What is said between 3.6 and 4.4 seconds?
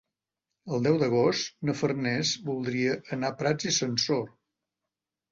i Sansor.